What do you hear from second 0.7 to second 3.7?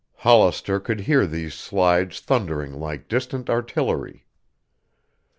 could hear these slides thundering like distant